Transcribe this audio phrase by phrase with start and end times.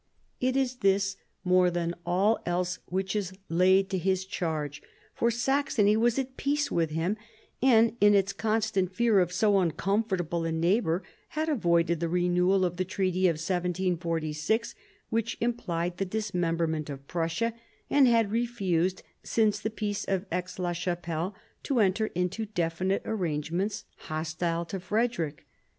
[0.39, 4.81] It is this, more than all else, which is laid to his charge.
[5.13, 7.17] For Saxony was at peace with him,
[7.61, 12.77] and, in its constant fear of so uncomfortable a neighbour, had avoided the renewal of
[12.77, 14.73] the treaty of 1746,
[15.11, 17.53] which implied the dismemberment of Prussia,
[17.87, 23.85] and had refused, since the Peace of Aix la Chapelle, to enter into definite arrangements
[23.97, 25.45] hostile to Frederick.